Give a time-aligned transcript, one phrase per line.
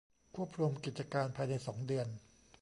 [0.35, 2.07] ควบรวมกิจการภายในสองเดือน